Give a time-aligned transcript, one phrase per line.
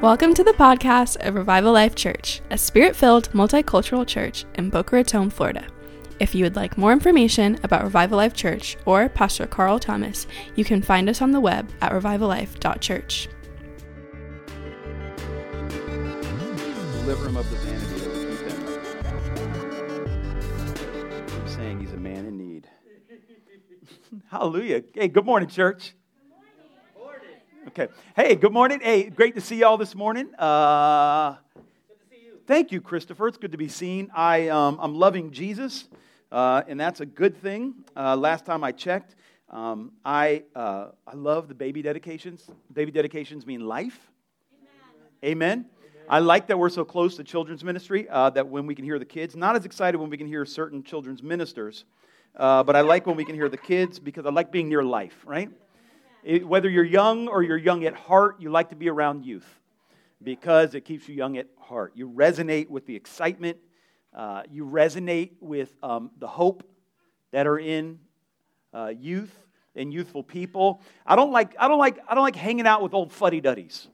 [0.00, 4.96] Welcome to the podcast of Revival Life Church, a spirit filled multicultural church in Boca
[4.96, 5.66] Raton, Florida.
[6.18, 10.26] If you would like more information about Revival Life Church or Pastor Carl Thomas,
[10.56, 13.28] you can find us on the web at revivallife.church.
[17.02, 18.00] Deliver him of the vanity
[21.26, 22.66] from saying he's a man in need.
[24.30, 24.82] Hallelujah.
[24.94, 25.92] Hey, good morning, church.
[27.70, 27.86] Okay.
[28.16, 28.80] Hey, good morning.
[28.80, 30.28] Hey, great to see y'all this morning.
[30.36, 31.62] Uh, good
[32.00, 32.32] to see you.
[32.44, 33.28] thank you, Christopher.
[33.28, 34.10] It's good to be seen.
[34.12, 35.88] I, um, I'm loving Jesus,
[36.32, 37.74] uh, and that's a good thing.
[37.96, 39.14] Uh, last time I checked,
[39.50, 42.50] um, I, uh, I love the baby dedications.
[42.72, 44.10] Baby dedications mean life.
[45.24, 45.66] Amen.
[45.66, 45.66] Amen.
[46.08, 48.98] I like that we're so close to children's ministry uh, that when we can hear
[48.98, 51.84] the kids, not as excited when we can hear certain children's ministers,
[52.34, 54.82] uh, but I like when we can hear the kids because I like being near
[54.82, 55.50] life, right?
[56.22, 59.48] It, whether you're young or you're young at heart, you like to be around youth
[60.22, 61.92] because it keeps you young at heart.
[61.94, 63.56] You resonate with the excitement,
[64.14, 66.62] uh, you resonate with um, the hope
[67.30, 68.00] that are in
[68.74, 69.34] uh, youth
[69.74, 70.82] and youthful people.
[71.06, 73.88] I don't like, I don't like, I don't like hanging out with old fuddy duddies.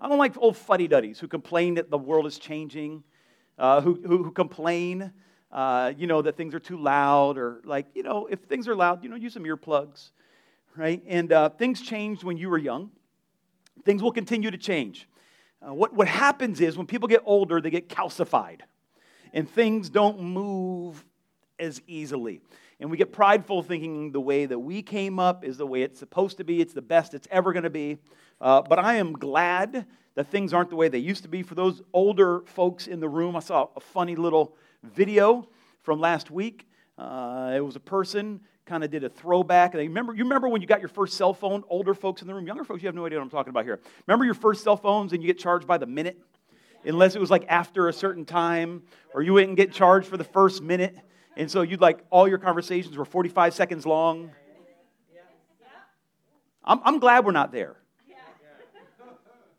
[0.00, 3.02] I don't like old fuddy duddies who complain that the world is changing,
[3.58, 5.10] uh, who, who, who, complain,
[5.50, 8.76] uh, you know, that things are too loud, or like, you know, if things are
[8.76, 10.10] loud, you know, use some earplugs
[10.76, 11.02] right?
[11.06, 12.90] And uh, things changed when you were young.
[13.84, 15.08] Things will continue to change.
[15.66, 18.60] Uh, what, what happens is when people get older, they get calcified,
[19.32, 21.04] and things don't move
[21.58, 22.40] as easily.
[22.78, 25.98] And we get prideful thinking the way that we came up is the way it's
[25.98, 27.98] supposed to be, it's the best it's ever going to be.
[28.38, 31.42] Uh, but I am glad that things aren't the way they used to be.
[31.42, 35.48] For those older folks in the room, I saw a funny little video
[35.82, 36.68] from last week.
[36.98, 39.74] Uh, it was a person kind of did a throwback.
[39.74, 41.62] And remember, you remember when you got your first cell phone?
[41.68, 43.64] Older folks in the room, younger folks, you have no idea what I'm talking about
[43.64, 43.80] here.
[44.06, 46.18] Remember your first cell phones and you get charged by the minute?
[46.84, 48.82] Unless it was like after a certain time,
[49.14, 50.96] or you wouldn't get charged for the first minute.
[51.36, 54.30] And so you'd like, all your conversations were 45 seconds long.
[56.64, 57.76] I'm, I'm glad we're not there.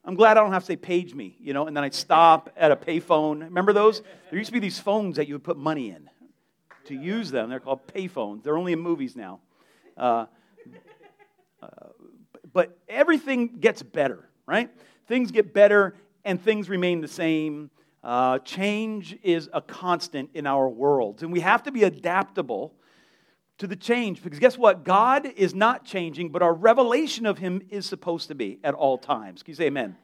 [0.03, 2.49] I'm glad I don't have to say page me, you know, and then I'd stop
[2.55, 3.41] at a payphone.
[3.41, 4.01] Remember those?
[4.29, 6.09] There used to be these phones that you would put money in
[6.87, 7.49] to use them.
[7.49, 8.43] They're called payphones.
[8.43, 9.39] They're only in movies now.
[9.95, 10.25] Uh,
[11.61, 11.67] uh,
[12.53, 14.69] but everything gets better, right?
[15.07, 17.69] Things get better and things remain the same.
[18.03, 22.73] Uh, change is a constant in our world, and we have to be adaptable
[23.57, 24.83] to the change because guess what?
[24.83, 28.97] God is not changing, but our revelation of Him is supposed to be at all
[28.97, 29.41] times.
[29.41, 29.97] Can you say amen?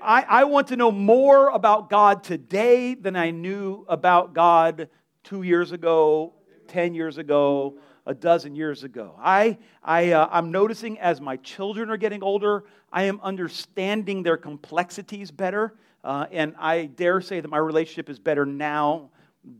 [0.00, 4.88] I, I want to know more about God today than I knew about God
[5.24, 6.34] two years ago,
[6.68, 9.14] 10 years ago, a dozen years ago.
[9.18, 14.36] I, I, uh, I'm noticing as my children are getting older, I am understanding their
[14.36, 15.74] complexities better.
[16.04, 19.10] Uh, and I dare say that my relationship is better now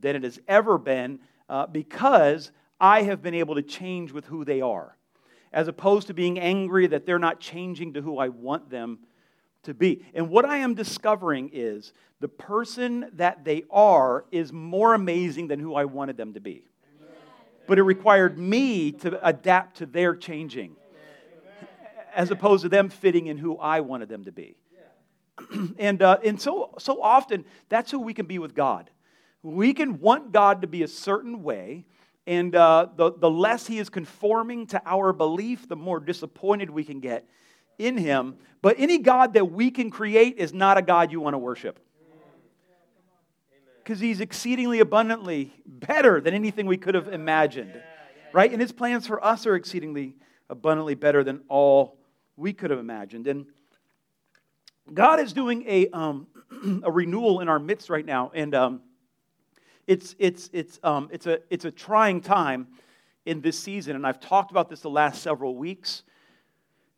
[0.01, 4.45] than it has ever been uh, because I have been able to change with who
[4.45, 4.95] they are,
[5.51, 8.99] as opposed to being angry that they're not changing to who I want them
[9.65, 10.05] to be.
[10.13, 15.59] And what I am discovering is the person that they are is more amazing than
[15.59, 16.65] who I wanted them to be.
[17.67, 20.75] But it required me to adapt to their changing
[22.15, 24.55] as opposed to them fitting in who I wanted them to be.
[25.77, 28.89] and uh, and so, so often, that's who we can be with God.
[29.43, 31.85] We can want God to be a certain way,
[32.25, 36.85] and uh, the, the less He is conforming to our belief, the more disappointed we
[36.85, 37.27] can get
[37.77, 38.35] in him.
[38.61, 41.79] But any God that we can create is not a God you want to worship.
[43.83, 47.79] Because he's exceedingly abundantly better than anything we could have imagined.
[48.33, 48.51] Right?
[48.51, 50.15] And his plans for us are exceedingly
[50.49, 51.97] abundantly better than all
[52.35, 53.27] we could have imagined.
[53.27, 53.45] And
[54.93, 56.27] God is doing a, um,
[56.83, 58.31] a renewal in our midst right now.
[58.33, 58.81] And um,
[59.87, 62.67] it's, it's, it's, um, it's, a, it's a trying time
[63.25, 63.95] in this season.
[63.95, 66.03] And I've talked about this the last several weeks.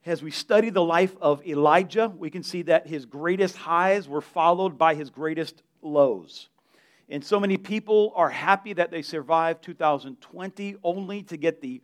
[0.07, 4.21] As we study the life of Elijah, we can see that his greatest highs were
[4.21, 6.47] followed by his greatest lows.
[7.09, 11.81] And so many people are happy that they survived 2020 only to get the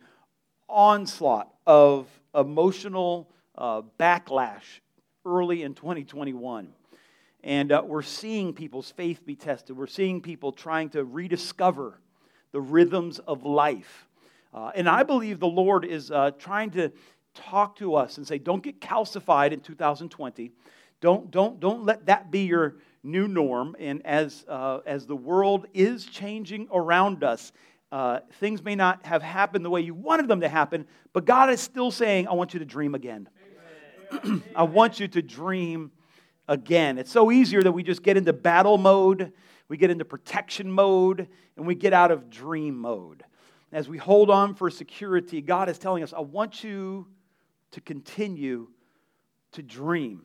[0.70, 3.28] onslaught of emotional
[3.58, 4.80] uh, backlash
[5.26, 6.72] early in 2021.
[7.42, 9.76] And uh, we're seeing people's faith be tested.
[9.76, 12.00] We're seeing people trying to rediscover
[12.52, 14.08] the rhythms of life.
[14.54, 16.92] Uh, and I believe the Lord is uh, trying to
[17.34, 20.52] talk to us and say, don't get calcified in 2020.
[21.00, 23.76] Don't, don't, don't let that be your new norm.
[23.78, 27.52] And as, uh, as the world is changing around us,
[27.92, 31.50] uh, things may not have happened the way you wanted them to happen, but God
[31.50, 33.28] is still saying, I want you to dream again.
[34.56, 35.92] I want you to dream
[36.48, 36.98] again.
[36.98, 39.32] It's so easier that we just get into battle mode,
[39.68, 43.24] we get into protection mode, and we get out of dream mode.
[43.72, 47.06] As we hold on for security, God is telling us, I want you
[47.74, 48.68] to continue
[49.52, 50.22] to dream.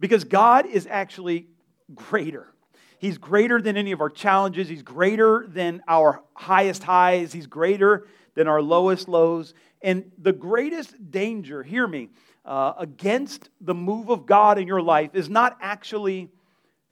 [0.00, 1.46] Because God is actually
[1.94, 2.52] greater.
[2.98, 4.68] He's greater than any of our challenges.
[4.68, 7.32] He's greater than our highest highs.
[7.32, 9.54] He's greater than our lowest lows.
[9.82, 12.10] And the greatest danger, hear me,
[12.44, 16.30] uh, against the move of God in your life is not actually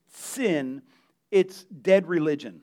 [0.09, 0.83] sin,
[1.31, 2.61] it's dead religion.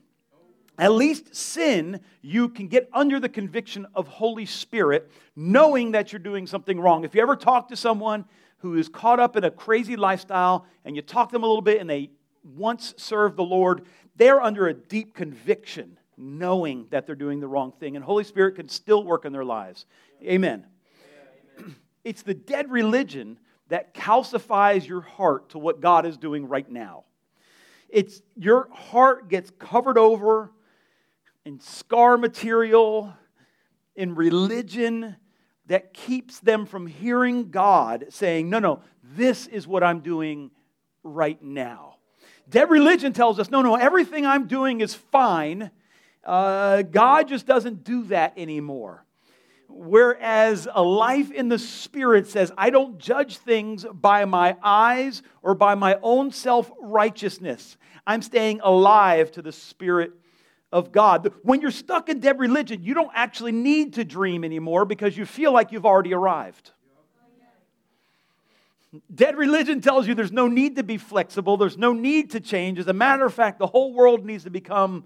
[0.78, 6.18] At least sin, you can get under the conviction of Holy Spirit, knowing that you're
[6.18, 7.04] doing something wrong.
[7.04, 8.24] If you ever talk to someone
[8.58, 11.62] who is caught up in a crazy lifestyle and you talk to them a little
[11.62, 12.10] bit and they
[12.56, 13.84] once served the Lord,
[14.16, 17.96] they're under a deep conviction, knowing that they're doing the wrong thing.
[17.96, 19.86] And Holy Spirit can still work in their lives.
[20.22, 20.66] Amen.
[22.04, 23.38] It's the dead religion
[23.68, 27.04] that calcifies your heart to what God is doing right now.
[27.88, 30.50] It's your heart gets covered over
[31.44, 33.12] in scar material,
[33.96, 35.16] in religion
[35.66, 40.50] that keeps them from hearing God saying, No, no, this is what I'm doing
[41.02, 41.96] right now.
[42.48, 45.70] Dead religion tells us, No, no, everything I'm doing is fine.
[46.24, 49.04] Uh, God just doesn't do that anymore.
[49.68, 55.54] Whereas a life in the Spirit says, I don't judge things by my eyes or
[55.54, 57.76] by my own self righteousness.
[58.06, 60.12] I'm staying alive to the Spirit
[60.72, 61.32] of God.
[61.42, 65.26] When you're stuck in dead religion, you don't actually need to dream anymore because you
[65.26, 66.70] feel like you've already arrived.
[69.14, 72.78] Dead religion tells you there's no need to be flexible, there's no need to change.
[72.78, 75.04] As a matter of fact, the whole world needs to become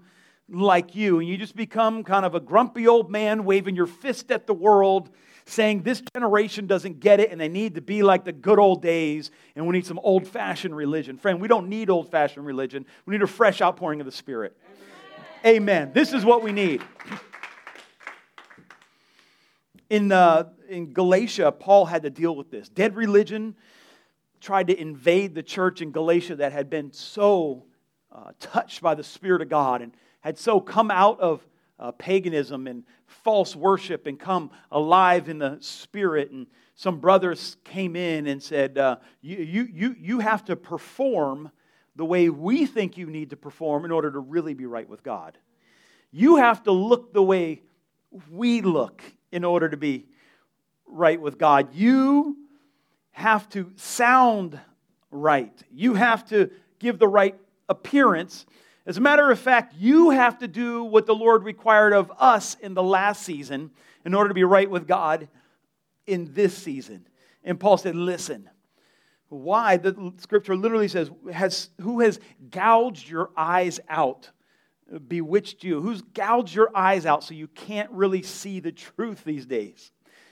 [0.49, 1.19] like you.
[1.19, 4.53] And you just become kind of a grumpy old man waving your fist at the
[4.53, 5.09] world,
[5.45, 8.81] saying this generation doesn't get it and they need to be like the good old
[8.81, 11.17] days and we need some old fashioned religion.
[11.17, 12.85] Friend, we don't need old fashioned religion.
[13.05, 14.57] We need a fresh outpouring of the Spirit.
[15.45, 15.91] Amen.
[15.93, 16.81] This is what we need.
[19.89, 22.67] In, uh, in Galatia, Paul had to deal with this.
[22.69, 23.55] Dead religion
[24.41, 27.65] tried to invade the church in Galatia that had been so
[28.11, 31.45] uh, touched by the Spirit of God and had so come out of
[31.79, 36.31] uh, paganism and false worship and come alive in the spirit.
[36.31, 41.51] And some brothers came in and said, uh, you, you, you, you have to perform
[41.97, 45.03] the way we think you need to perform in order to really be right with
[45.03, 45.37] God.
[46.11, 47.61] You have to look the way
[48.31, 49.01] we look
[49.31, 50.05] in order to be
[50.85, 51.73] right with God.
[51.73, 52.37] You
[53.11, 54.57] have to sound
[55.11, 55.53] right.
[55.71, 56.49] You have to
[56.79, 57.35] give the right
[57.67, 58.45] appearance
[58.87, 62.55] as a matter of fact, you have to do what the Lord required of us
[62.55, 63.71] in the last season
[64.05, 65.27] in order to be right with God
[66.07, 67.05] in this season.
[67.43, 68.49] And Paul said, Listen,
[69.29, 69.77] why?
[69.77, 72.19] The scripture literally says, has, Who has
[72.49, 74.31] gouged your eyes out,
[75.07, 75.81] bewitched you?
[75.81, 79.91] Who's gouged your eyes out so you can't really see the truth these days?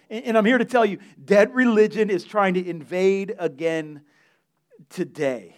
[0.10, 4.02] And, and I'm here to tell you, dead religion is trying to invade again
[4.90, 5.56] today.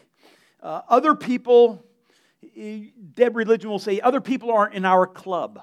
[0.62, 1.84] Uh, other people
[3.14, 5.62] dead religion will say other people aren't in our club.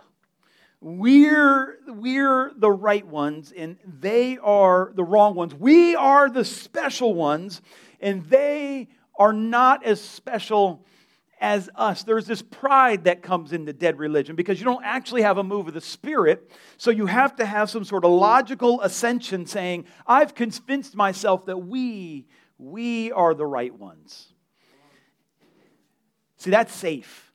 [0.87, 5.55] We're, we're the right ones and they are the wrong ones.
[5.55, 7.63] We are the special ones
[8.03, 10.85] and they are not as special
[11.41, 12.03] as us.
[12.03, 15.69] There's this pride that comes into dead religion because you don't actually have a move
[15.69, 16.53] of the Spirit.
[16.77, 21.57] So you have to have some sort of logical ascension saying, I've convinced myself that
[21.57, 22.27] we,
[22.59, 24.35] we are the right ones.
[26.37, 27.33] See, that's safe.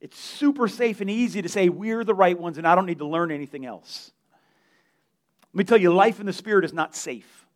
[0.00, 2.98] It's super safe and easy to say we're the right ones and I don't need
[2.98, 4.12] to learn anything else.
[5.52, 7.46] Let me tell you, life in the Spirit is not safe.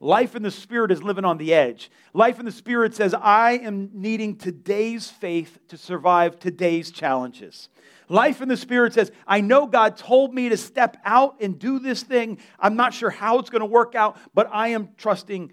[0.00, 1.90] Life in the Spirit is living on the edge.
[2.14, 7.68] Life in the Spirit says, I am needing today's faith to survive today's challenges.
[8.08, 11.78] Life in the Spirit says, I know God told me to step out and do
[11.78, 12.38] this thing.
[12.58, 15.52] I'm not sure how it's going to work out, but I am trusting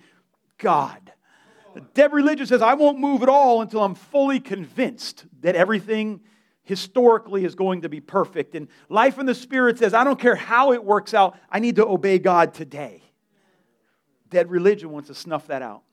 [0.57, 1.06] God.
[1.93, 6.21] Dead religion says, I won't move at all until I'm fully convinced that everything
[6.63, 8.53] historically is going to be perfect.
[8.55, 11.77] And life in the Spirit says, I don't care how it works out, I need
[11.77, 13.01] to obey God today.
[14.29, 15.83] Dead religion wants to snuff that out.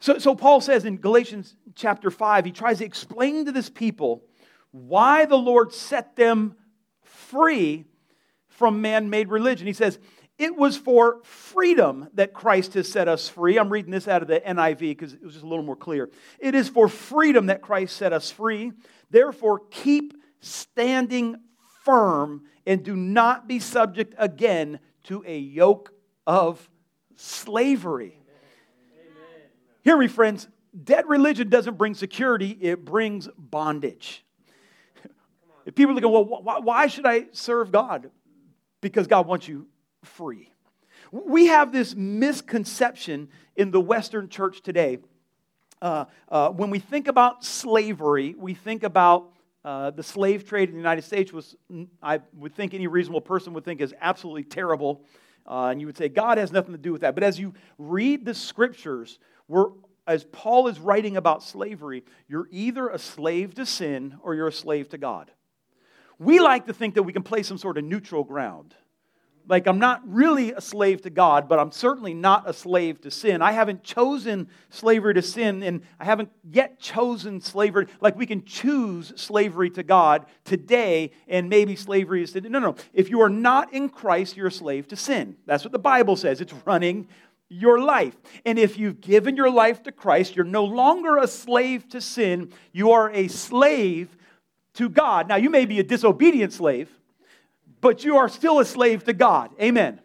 [0.00, 4.22] So, so Paul says in Galatians chapter 5, he tries to explain to this people
[4.70, 6.56] why the Lord set them
[7.02, 7.84] free
[8.48, 9.66] from man made religion.
[9.66, 9.98] He says,
[10.38, 13.58] it was for freedom that Christ has set us free.
[13.58, 16.10] I'm reading this out of the NIV because it was just a little more clear.
[16.38, 18.72] It is for freedom that Christ set us free.
[19.10, 21.36] Therefore, keep standing
[21.84, 25.92] firm and do not be subject again to a yoke
[26.26, 26.68] of
[27.14, 28.18] slavery.
[29.84, 30.48] Hear me, friends.
[30.84, 34.24] Dead religion doesn't bring security, it brings bondage.
[35.64, 38.10] If people are looking, well, why should I serve God?
[38.82, 39.66] Because God wants you
[40.06, 40.50] free.
[41.10, 44.98] We have this misconception in the Western church today.
[45.80, 49.32] Uh, uh, when we think about slavery, we think about
[49.64, 51.56] uh, the slave trade in the United States was,
[52.02, 55.02] I would think any reasonable person would think is absolutely terrible.
[55.46, 57.14] Uh, and you would say, God has nothing to do with that.
[57.14, 59.70] But as you read the scriptures, we're,
[60.06, 64.52] as Paul is writing about slavery, you're either a slave to sin or you're a
[64.52, 65.30] slave to God.
[66.18, 68.74] We like to think that we can play some sort of neutral ground
[69.48, 73.10] like I'm not really a slave to God, but I'm certainly not a slave to
[73.10, 73.42] sin.
[73.42, 77.86] I haven't chosen slavery to sin, and I haven't yet chosen slavery.
[78.00, 82.46] Like we can choose slavery to God today, and maybe slavery is sin.
[82.50, 82.76] No, no.
[82.92, 85.36] If you are not in Christ, you're a slave to sin.
[85.46, 86.40] That's what the Bible says.
[86.40, 87.08] It's running
[87.48, 88.16] your life.
[88.44, 92.50] And if you've given your life to Christ, you're no longer a slave to sin.
[92.72, 94.16] You are a slave
[94.74, 95.28] to God.
[95.28, 96.90] Now, you may be a disobedient slave
[97.86, 99.50] but you are still a slave to God.
[99.60, 100.00] Amen.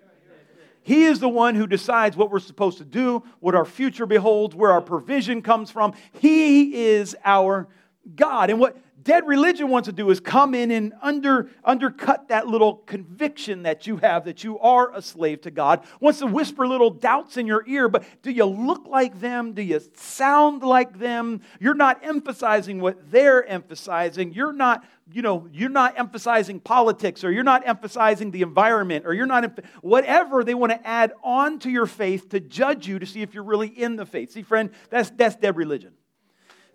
[0.83, 4.53] He is the one who decides what we're supposed to do, what our future beholds,
[4.53, 5.93] where our provision comes from.
[6.19, 7.67] He is our
[8.15, 8.51] God.
[8.51, 12.75] And what dead religion wants to do is come in and under, undercut that little
[12.75, 15.84] conviction that you have that you are a slave to God.
[16.00, 19.53] Wants to whisper little doubts in your ear, but do you look like them?
[19.53, 21.41] Do you sound like them?
[21.60, 24.34] You're not emphasizing what they're emphasizing.
[24.34, 29.13] You're not, you know, you're not emphasizing politics or you're not emphasizing the environment or
[29.13, 33.05] you're not, whatever they want to add on to your faith to judge you to
[33.05, 34.31] see if you're really in the faith.
[34.31, 35.93] See, friend, that's, that's dead religion.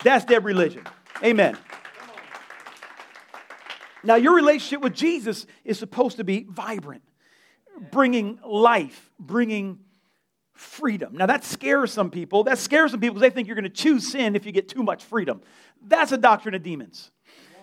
[0.02, 0.84] That's dead religion.
[1.22, 1.56] Amen.
[4.06, 7.02] Now, your relationship with Jesus is supposed to be vibrant,
[7.90, 9.80] bringing life, bringing
[10.54, 11.16] freedom.
[11.16, 12.44] Now, that scares some people.
[12.44, 14.68] That scares some people because they think you're going to choose sin if you get
[14.68, 15.42] too much freedom.
[15.82, 17.10] That's a doctrine of demons.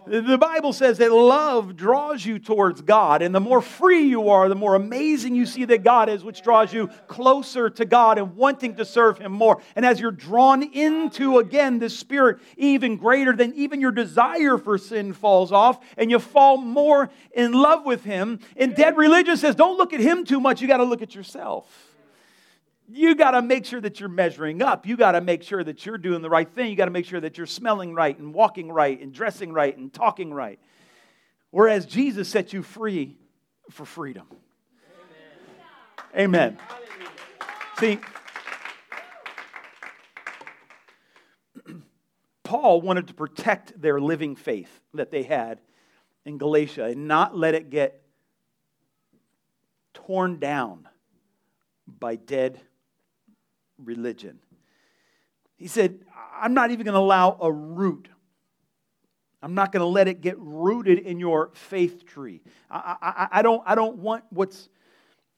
[0.05, 4.49] The Bible says that love draws you towards God, and the more free you are,
[4.49, 8.35] the more amazing you see that God is, which draws you closer to God and
[8.35, 9.61] wanting to serve Him more.
[9.75, 14.77] And as you're drawn into, again, the Spirit even greater than even your desire for
[14.77, 18.39] sin falls off, and you fall more in love with Him.
[18.57, 21.15] And dead religion says, don't look at Him too much, you got to look at
[21.15, 21.92] yourself
[22.89, 24.85] you got to make sure that you're measuring up.
[24.85, 26.69] You got to make sure that you're doing the right thing.
[26.69, 29.75] You got to make sure that you're smelling right and walking right and dressing right
[29.75, 30.59] and talking right.
[31.51, 33.17] Whereas Jesus set you free
[33.69, 34.27] for freedom.
[36.15, 36.57] Amen.
[36.57, 36.57] Amen.
[37.79, 37.99] See,
[42.43, 45.59] Paul wanted to protect their living faith that they had
[46.25, 48.01] in Galatia and not let it get
[49.93, 50.87] torn down
[51.87, 52.59] by dead
[53.85, 54.39] religion.
[55.55, 55.99] He said,
[56.35, 58.07] I'm not even going to allow a root.
[59.41, 62.41] I'm not going to let it get rooted in your faith tree.
[62.69, 64.69] I, I, I, don't, I don't want what's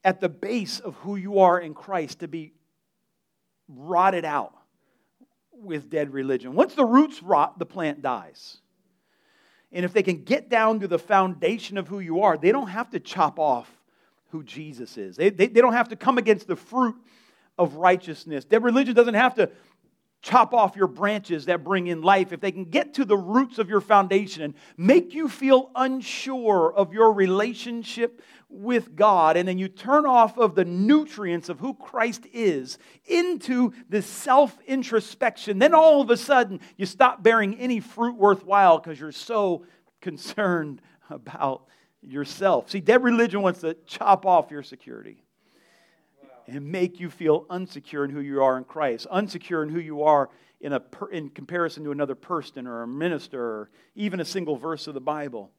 [0.03, 2.53] at the base of who you are in Christ to be
[3.67, 4.53] rotted out
[5.51, 6.53] with dead religion.
[6.53, 8.57] Once the roots rot, the plant dies.
[9.71, 12.67] And if they can get down to the foundation of who you are, they don't
[12.67, 13.69] have to chop off
[14.29, 15.17] who Jesus is.
[15.17, 16.95] They, they, they don't have to come against the fruit
[17.57, 18.45] of righteousness.
[18.45, 19.49] That religion doesn't have to
[20.25, 22.33] chop off your branches that bring in life.
[22.33, 26.73] If they can get to the roots of your foundation and make you feel unsure
[26.75, 31.75] of your relationship with God, and then you turn off of the nutrients of who
[31.75, 37.79] Christ is into this self introspection, then all of a sudden you stop bearing any
[37.79, 39.63] fruit worthwhile because you're so
[40.01, 40.81] concerned
[41.11, 41.67] about
[42.01, 42.71] yourself.
[42.71, 45.24] See, dead religion wants to chop off your security
[46.47, 50.03] and make you feel unsecure in who you are in Christ, unsecure in who you
[50.03, 50.29] are
[50.61, 54.55] in, a per, in comparison to another person or a minister or even a single
[54.55, 55.51] verse of the Bible,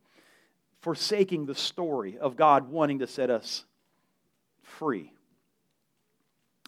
[0.81, 3.65] forsaking the story of God wanting to set us
[4.63, 5.13] free.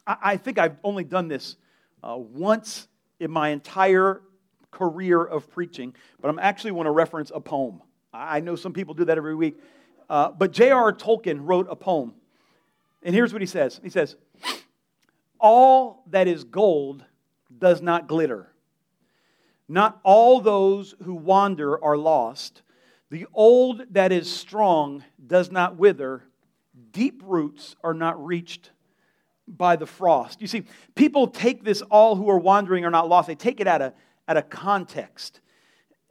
[0.07, 1.57] I, I think I've only done this
[2.03, 2.89] uh, once
[3.21, 4.23] in my entire
[4.71, 7.83] career of preaching, but I'm actually want to reference a poem.
[8.13, 9.59] I know some people do that every week.
[10.09, 10.93] Uh, but J.R.R.
[10.93, 12.15] Tolkien wrote a poem
[13.03, 14.17] and here's what he says He says,
[15.41, 17.05] All that is gold
[17.57, 18.53] does not glitter.
[19.69, 22.63] Not all those who wander are lost.
[23.11, 26.23] The old that is strong does not wither.
[26.93, 28.71] Deep roots are not reached
[29.47, 30.41] by the frost.
[30.41, 30.65] You see,
[30.95, 33.93] people take this all who are wandering are not lost, they take it out of,
[34.27, 35.41] out of context.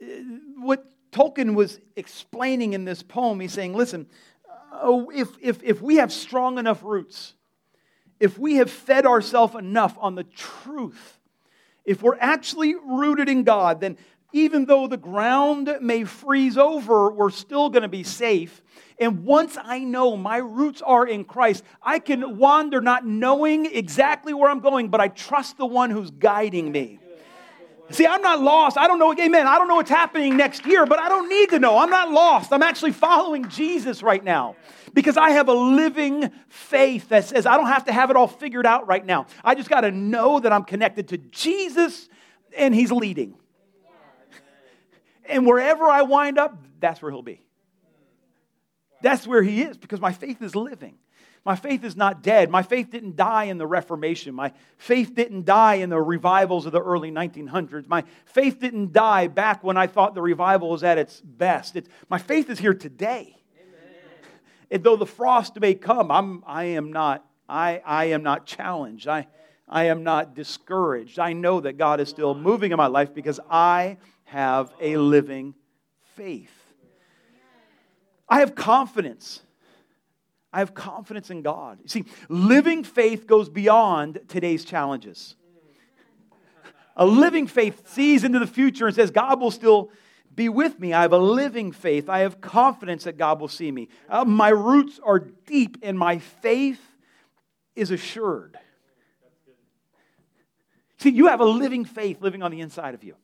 [0.02, 0.06] Uh,
[0.56, 4.06] what Tolkien was explaining in this poem, he's saying, listen,
[4.80, 7.34] oh, if, if, if we have strong enough roots
[8.20, 11.18] if we have fed ourselves enough on the truth,
[11.84, 13.96] if we're actually rooted in God, then
[14.32, 18.62] even though the ground may freeze over, we're still going to be safe.
[19.00, 24.34] And once I know my roots are in Christ, I can wander not knowing exactly
[24.34, 26.97] where I'm going, but I trust the one who's guiding me.
[27.90, 28.76] See, I'm not lost.
[28.76, 29.46] I don't know, amen.
[29.46, 31.78] I don't know what's happening next year, but I don't need to know.
[31.78, 32.52] I'm not lost.
[32.52, 34.56] I'm actually following Jesus right now
[34.92, 38.28] because I have a living faith that says I don't have to have it all
[38.28, 39.26] figured out right now.
[39.42, 42.08] I just got to know that I'm connected to Jesus
[42.56, 43.36] and He's leading.
[45.24, 47.40] And wherever I wind up, that's where He'll be.
[49.02, 50.98] That's where He is because my faith is living.
[51.48, 52.50] My faith is not dead.
[52.50, 54.34] My faith didn't die in the Reformation.
[54.34, 57.88] My faith didn't die in the revivals of the early 1900s.
[57.88, 61.74] My faith didn't die back when I thought the revival was at its best.
[61.74, 63.34] It's, my faith is here today.
[64.70, 69.08] And though the frost may come, I'm, I, am not, I, I am not challenged.
[69.08, 69.26] I,
[69.66, 71.18] I am not discouraged.
[71.18, 75.54] I know that God is still moving in my life because I have a living
[76.14, 76.52] faith.
[78.28, 79.40] I have confidence
[80.58, 81.78] I have confidence in God.
[81.84, 85.36] You see, living faith goes beyond today's challenges.
[86.96, 89.92] A living faith sees into the future and says, God will still
[90.34, 90.92] be with me.
[90.92, 92.08] I have a living faith.
[92.08, 93.88] I have confidence that God will see me.
[94.08, 96.80] Uh, my roots are deep, and my faith
[97.76, 98.58] is assured.
[100.96, 103.14] See, you have a living faith living on the inside of you.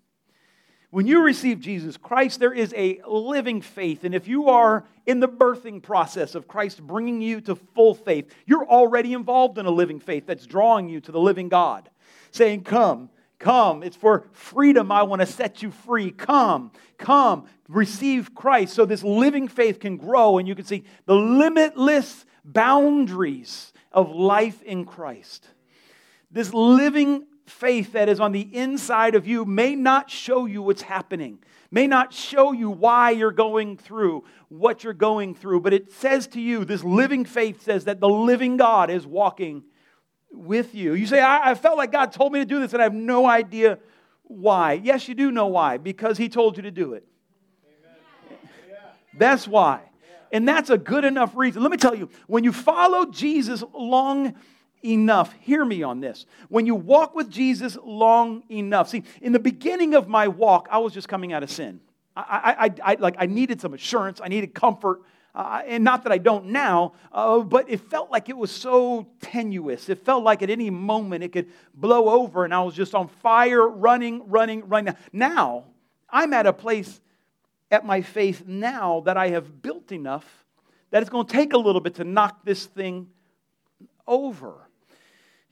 [0.94, 4.04] When you receive Jesus Christ, there is a living faith.
[4.04, 8.32] And if you are in the birthing process of Christ bringing you to full faith,
[8.46, 11.90] you're already involved in a living faith that's drawing you to the living God,
[12.30, 13.10] saying, Come,
[13.40, 13.82] come.
[13.82, 14.92] It's for freedom.
[14.92, 16.12] I want to set you free.
[16.12, 18.72] Come, come, receive Christ.
[18.74, 24.62] So this living faith can grow and you can see the limitless boundaries of life
[24.62, 25.44] in Christ.
[26.30, 30.82] This living faith that is on the inside of you may not show you what's
[30.82, 31.38] happening,
[31.70, 36.26] may not show you why you're going through what you're going through, but it says
[36.28, 39.64] to you, this living faith says that the living God is walking
[40.30, 40.94] with you.
[40.94, 42.94] You say, I, I felt like God told me to do this and I have
[42.94, 43.78] no idea
[44.22, 44.74] why.
[44.74, 47.06] Yes, you do know why, because He told you to do it.
[49.16, 49.80] That's why.
[50.32, 51.62] And that's a good enough reason.
[51.62, 54.34] Let me tell you, when you follow Jesus long
[54.84, 55.32] enough.
[55.40, 56.26] Hear me on this.
[56.48, 60.78] When you walk with Jesus long enough, see, in the beginning of my walk, I
[60.78, 61.80] was just coming out of sin.
[62.16, 65.02] I, I, I like, I needed some assurance, I needed comfort.
[65.34, 69.08] Uh, and not that I don't now, uh, but it felt like it was so
[69.20, 69.88] tenuous.
[69.88, 73.08] It felt like at any moment it could blow over, and I was just on
[73.08, 74.94] fire, running, running, running.
[75.12, 75.64] Now,
[76.08, 77.00] I'm at a place
[77.72, 80.44] at my faith now that I have built enough
[80.90, 83.08] that it's going to take a little bit to knock this thing
[84.06, 84.63] over.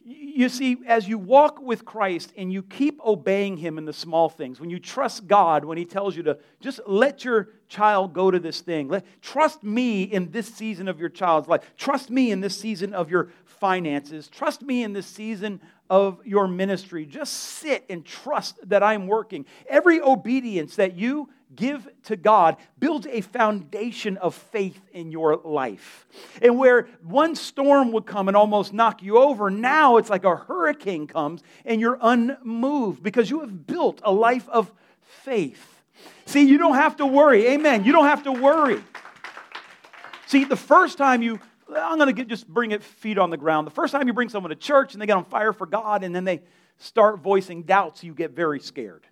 [0.05, 4.29] You see, as you walk with Christ and you keep obeying Him in the small
[4.29, 8.31] things, when you trust God when He tells you to just let your child go
[8.31, 12.33] to this thing, let, trust me in this season of your child's life, trust me
[12.33, 17.07] in this season of your finances, trust me in this season of your ministry.
[17.07, 19.47] Just sit and trust that I'm working.
[19.69, 26.07] Every obedience that you give to God builds a foundation of faith in your life.
[26.41, 30.37] And where one storm would come and almost knock you over, now it's like a
[30.37, 35.83] hurricane comes and you're unmoved because you have built a life of faith.
[36.27, 37.47] See, you don't have to worry.
[37.49, 37.85] Amen.
[37.85, 38.83] You don't have to worry.
[40.27, 41.41] See, the first time you
[41.75, 43.67] I'm going to just bring it feet on the ground.
[43.67, 46.05] The first time you bring someone to church and they get on fire for God
[46.05, 46.43] and then they
[46.77, 49.07] start voicing doubts, you get very scared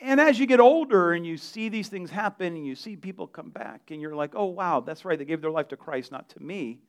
[0.00, 3.26] and as you get older and you see these things happen and you see people
[3.26, 5.18] come back and you're like, oh, wow, that's right.
[5.18, 6.80] They gave their life to Christ, not to me.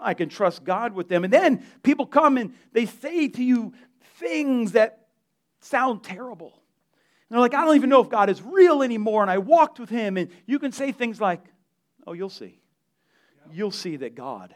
[0.00, 1.22] I can trust God with them.
[1.22, 3.72] And then people come and they say to you
[4.16, 5.06] things that
[5.60, 6.52] sound terrible.
[7.28, 9.22] And they're like, I don't even know if God is real anymore.
[9.22, 10.16] And I walked with him.
[10.16, 11.40] And you can say things like,
[12.06, 12.60] oh, you'll see.
[13.52, 14.54] You'll see that God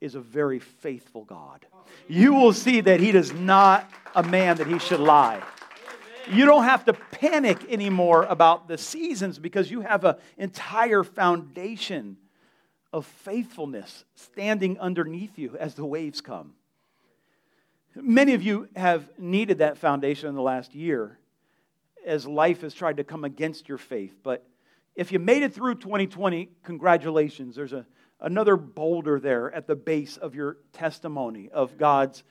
[0.00, 1.64] is a very faithful God.
[2.08, 5.42] You will see that he is not a man that he should lie.
[6.30, 12.16] You don't have to panic anymore about the seasons because you have an entire foundation
[12.92, 16.52] of faithfulness standing underneath you as the waves come.
[17.96, 21.18] Many of you have needed that foundation in the last year
[22.06, 24.14] as life has tried to come against your faith.
[24.22, 24.46] But
[24.94, 27.56] if you made it through 2020, congratulations.
[27.56, 27.84] There's a,
[28.20, 32.22] another boulder there at the base of your testimony of God's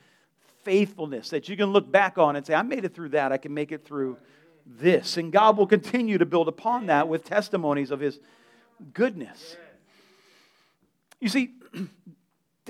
[0.62, 3.32] faithfulness that you can look back on and say, I made it through that.
[3.32, 4.16] I can make it through
[4.66, 5.16] this.
[5.16, 8.18] And God will continue to build upon that with testimonies of His
[8.92, 9.56] goodness.
[11.20, 11.54] You see,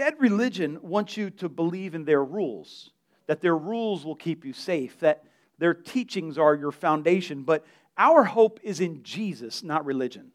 [0.01, 2.91] Dead religion wants you to believe in their rules,
[3.27, 5.25] that their rules will keep you safe, that
[5.59, 7.43] their teachings are your foundation.
[7.43, 7.67] But
[7.99, 10.33] our hope is in Jesus, not religion.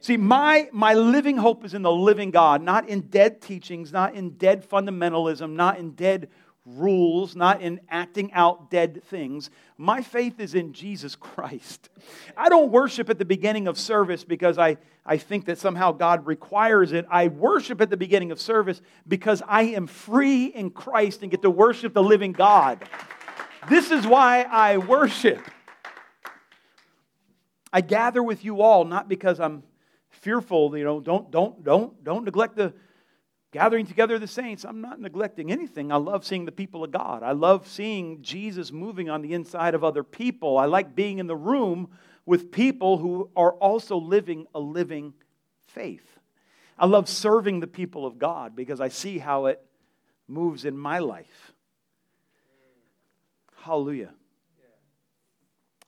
[0.00, 4.14] See, my, my living hope is in the living God, not in dead teachings, not
[4.14, 6.28] in dead fundamentalism, not in dead
[6.76, 9.50] rules, not in acting out dead things.
[9.76, 11.88] My faith is in Jesus Christ.
[12.36, 14.76] I don't worship at the beginning of service because I,
[15.06, 17.06] I think that somehow God requires it.
[17.10, 21.42] I worship at the beginning of service because I am free in Christ and get
[21.42, 22.84] to worship the living God.
[23.68, 25.40] This is why I worship.
[27.72, 29.62] I gather with you all not because I'm
[30.10, 32.72] fearful, you know, don't don't don't don't neglect the
[33.52, 35.90] gathering together the saints, I'm not neglecting anything.
[35.90, 37.22] I love seeing the people of God.
[37.22, 40.58] I love seeing Jesus moving on the inside of other people.
[40.58, 41.90] I like being in the room
[42.26, 45.14] with people who are also living a living
[45.68, 46.18] faith.
[46.78, 49.64] I love serving the people of God because I see how it
[50.28, 51.52] moves in my life.
[53.56, 54.12] Hallelujah.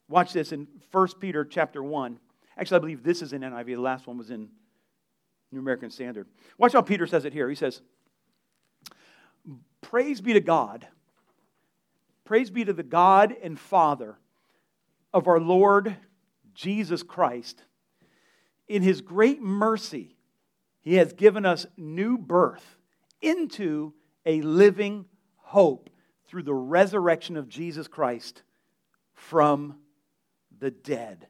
[0.09, 2.19] Watch this in 1 Peter chapter 1.
[2.57, 3.67] Actually, I believe this is in NIV.
[3.67, 4.49] The last one was in
[5.53, 6.29] New American Standard.
[6.59, 7.49] Watch how Peter says it here.
[7.49, 7.81] He says,
[9.81, 10.87] Praise be to God.
[12.25, 14.17] Praise be to the God and Father
[15.13, 15.97] of our Lord
[16.55, 17.65] Jesus Christ.
[18.69, 20.17] In his great mercy,
[20.81, 22.77] he has given us new birth
[23.21, 25.91] into a living hope
[26.29, 28.43] through the resurrection of Jesus Christ
[29.13, 29.77] from
[30.61, 31.27] the dead.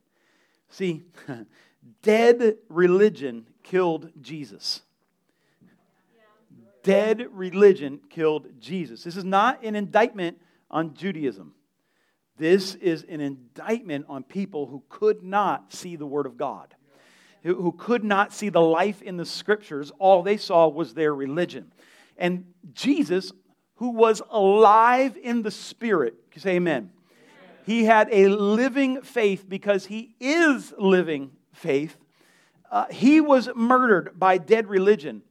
[0.68, 1.04] See,
[2.02, 4.82] dead religion killed Jesus.
[6.82, 9.04] Dead religion killed Jesus.
[9.04, 10.38] This is not an indictment
[10.70, 11.54] on Judaism.
[12.38, 16.74] This is an indictment on people who could not see the Word of God,
[17.42, 19.92] who could not see the life in the Scriptures.
[19.98, 21.70] All they saw was their religion.
[22.16, 23.30] And Jesus,
[23.74, 26.90] who was alive in the Spirit, say amen.
[27.66, 31.96] He had a living faith because he is living faith
[32.70, 35.22] uh, he was murdered by dead religion.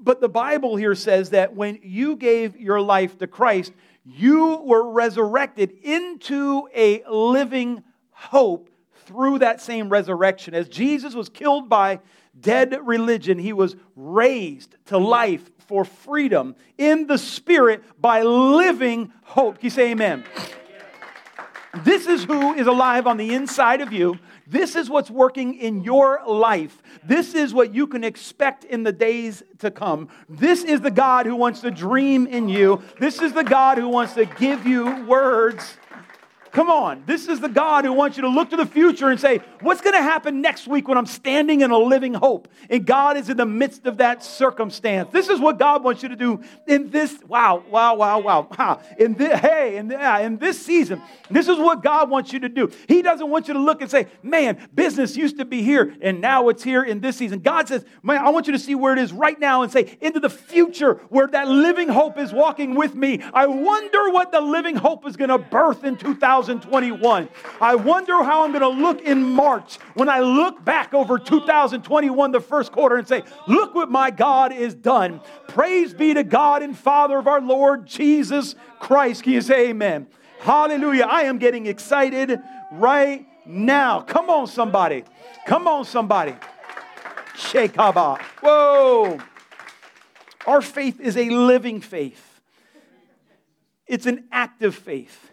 [0.00, 3.72] But the Bible here says that when you gave your life to Christ,
[4.04, 8.68] you were resurrected into a living hope
[9.06, 10.54] through that same resurrection.
[10.54, 12.00] As Jesus was killed by
[12.38, 19.58] dead religion, he was raised to life for freedom in the Spirit by living hope.
[19.58, 20.24] Can you say amen?
[21.84, 24.18] This is who is alive on the inside of you.
[24.46, 26.82] This is what's working in your life.
[27.04, 30.08] This is what you can expect in the days to come.
[30.28, 32.82] This is the God who wants to dream in you.
[32.98, 35.76] This is the God who wants to give you words
[36.52, 37.04] Come on.
[37.06, 39.80] This is the God who wants you to look to the future and say, what's
[39.80, 42.46] going to happen next week when I'm standing in a living hope?
[42.68, 45.10] And God is in the midst of that circumstance.
[45.12, 48.20] This is what God wants you to do in this, wow, wow, wow,
[48.58, 48.82] wow.
[48.98, 52.50] In this, hey, in, yeah, in this season, this is what God wants you to
[52.50, 52.70] do.
[52.86, 56.20] He doesn't want you to look and say, man, business used to be here and
[56.20, 57.38] now it's here in this season.
[57.38, 59.96] God says, man, I want you to see where it is right now and say,
[60.02, 63.22] into the future where that living hope is walking with me.
[63.32, 66.41] I wonder what the living hope is going to birth in 2000.
[66.42, 67.28] 2021.
[67.60, 72.32] I wonder how I'm going to look in March when I look back over 2021,
[72.32, 75.20] the first quarter, and say, Look what my God is done.
[75.48, 79.22] Praise be to God and Father of our Lord Jesus Christ.
[79.22, 80.06] Can you say amen?
[80.40, 81.04] Hallelujah.
[81.04, 82.40] I am getting excited
[82.72, 84.00] right now.
[84.00, 85.04] Come on, somebody.
[85.46, 86.34] Come on, somebody.
[87.34, 88.20] Shekaba.
[88.40, 89.20] Whoa.
[90.46, 92.40] Our faith is a living faith,
[93.86, 95.31] it's an active faith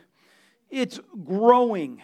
[0.69, 2.01] it's growing,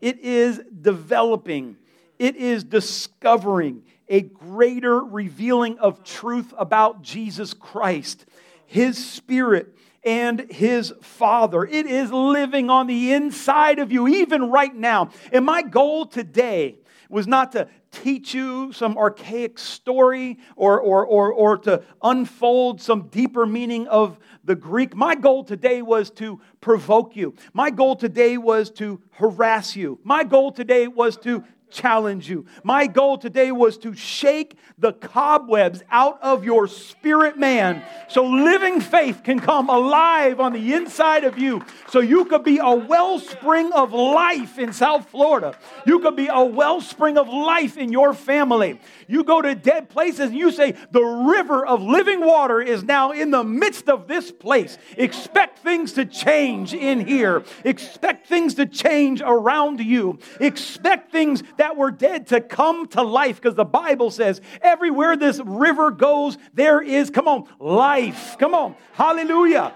[0.00, 1.76] it is developing,
[2.18, 8.26] it is discovering a greater revealing of truth about Jesus Christ,
[8.66, 11.64] His Spirit, and His Father.
[11.64, 15.10] It is living on the inside of you, even right now.
[15.32, 16.76] And my goal today
[17.08, 23.08] was not to teach you some archaic story or, or, or, or to unfold some
[23.08, 24.94] deeper meaning of the Greek.
[24.94, 27.34] My goal today was to provoke you.
[27.52, 29.98] My goal today was to harass you.
[30.04, 32.46] My goal today was to challenge you.
[32.62, 38.80] My goal today was to shake the cobwebs out of your spirit man so living
[38.80, 43.72] faith can come alive on the inside of you so you could be a wellspring
[43.72, 45.56] of life in South Florida.
[45.86, 48.80] You could be a wellspring of life in your family.
[49.06, 53.12] You go to dead places and you say, The river of living water is now
[53.12, 54.78] in the midst of this place.
[54.96, 57.44] Expect things to change in here.
[57.64, 60.18] Expect things to change around you.
[60.40, 65.40] Expect things that were dead to come to life because the Bible says everywhere this
[65.44, 68.36] river goes, there is, come on, life.
[68.38, 68.74] Come on.
[68.92, 69.74] Hallelujah.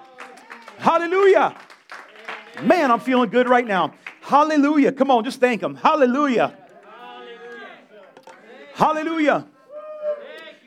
[0.78, 1.54] Hallelujah.
[2.62, 3.94] Man, I'm feeling good right now.
[4.20, 4.92] Hallelujah.
[4.92, 5.74] Come on, just thank Him.
[5.74, 6.56] Hallelujah.
[8.74, 9.46] Hallelujah.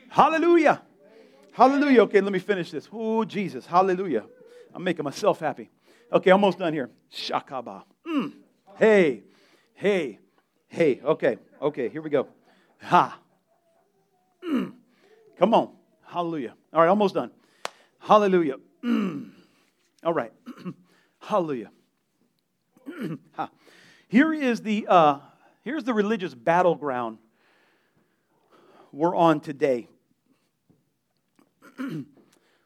[0.08, 0.82] Hallelujah.
[1.52, 2.02] Hallelujah.
[2.02, 2.88] Okay, let me finish this.
[2.92, 3.66] Oh, Jesus.
[3.66, 4.24] Hallelujah.
[4.74, 5.70] I'm making myself happy.
[6.12, 6.90] Okay, almost done here.
[7.12, 7.82] Shakaba.
[8.06, 8.32] Mm.
[8.76, 9.22] Hey,
[9.74, 10.18] hey,
[10.76, 11.00] hey.
[11.02, 12.28] Okay, okay, here we go.
[12.82, 13.18] Ha.
[14.46, 14.74] Mm.
[15.38, 15.70] Come on.
[16.06, 16.54] Hallelujah.
[16.72, 17.30] All right, almost done.
[17.98, 18.56] Hallelujah.
[18.84, 19.30] Mm.
[20.04, 20.32] All right.
[21.18, 21.70] Hallelujah.
[23.32, 23.50] ha.
[24.08, 25.18] Here is the uh,
[25.64, 27.18] here's the religious battleground
[28.92, 29.88] we're on today.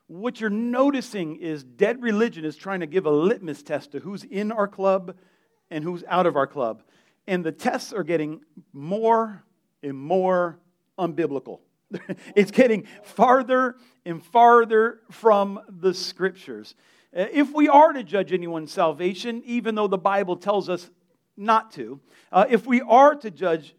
[0.08, 4.24] what you're noticing is dead religion is trying to give a litmus test to who's
[4.24, 5.16] in our club
[5.70, 6.82] and who's out of our club.
[7.30, 8.40] And the tests are getting
[8.72, 9.44] more
[9.84, 10.58] and more
[10.98, 11.60] unbiblical.
[12.34, 16.74] it's getting farther and farther from the scriptures.
[17.16, 20.90] Uh, if we are to judge anyone's salvation, even though the Bible tells us
[21.36, 22.00] not to,
[22.32, 23.76] uh, if we are to judge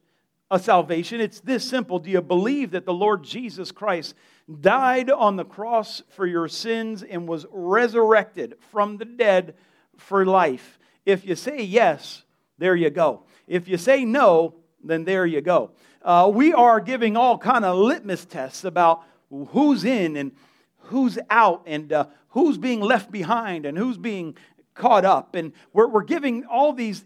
[0.50, 4.16] a salvation, it's this simple Do you believe that the Lord Jesus Christ
[4.62, 9.56] died on the cross for your sins and was resurrected from the dead
[9.98, 10.80] for life?
[11.06, 12.24] If you say yes,
[12.62, 13.24] there you go.
[13.48, 15.72] If you say no, then there you go.
[16.04, 19.04] Uh, we are giving all kind of litmus tests about
[19.50, 20.32] who's in and
[20.78, 24.38] who's out and uh, who's being left behind and who's being
[24.76, 25.34] caught up.
[25.34, 27.04] And we're, we're giving all these